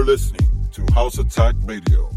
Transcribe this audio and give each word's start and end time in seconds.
You're 0.00 0.06
listening 0.06 0.66
to 0.72 0.94
House 0.94 1.18
Attack 1.18 1.56
Radio. 1.64 2.09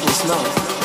Levels 0.00 0.24
low. 0.26 0.77